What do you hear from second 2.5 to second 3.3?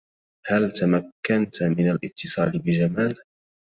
بجمال؟